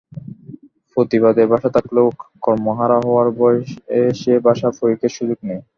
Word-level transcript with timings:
প্রতিবাদের 0.97 1.45
ভাষা 1.53 1.69
থাকলেও 1.75 2.07
কর্মহারা 2.43 2.97
হওয়ার 3.05 3.27
ভয়ে 3.37 3.61
সেই 4.19 4.39
ভাষা 4.47 4.67
প্রয়োগের 4.77 5.11
সুযোগ 5.17 5.39
নেই। 5.43 5.59